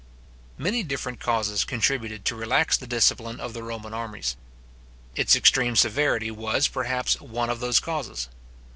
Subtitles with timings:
[0.57, 4.35] Many different causes contributed to relax the discipline of the Roman armies.
[5.15, 8.27] Its extreme severity was, perhaps, one of those causes.